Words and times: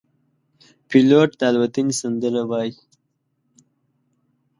پیلوټ 0.87 1.29
د 1.39 1.41
الوتنې 1.51 1.93
سندره 2.01 2.41
وايي. 2.49 2.73